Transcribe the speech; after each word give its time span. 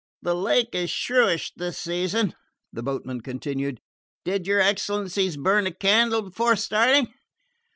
"The 0.23 0.33
lake 0.33 0.73
is 0.73 0.89
shrewish 0.89 1.51
at 1.51 1.59
this 1.59 1.77
season," 1.77 2.33
the 2.73 2.81
boatman 2.81 3.21
continued. 3.21 3.81
"Did 4.25 4.47
your 4.47 4.59
excellencies 4.59 5.37
burn 5.37 5.67
a 5.67 5.71
candle 5.71 6.23
before 6.23 6.55
starting?" 6.55 7.13